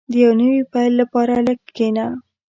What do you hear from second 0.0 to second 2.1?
•د یو نوي پیل لپاره لږ کښېنه.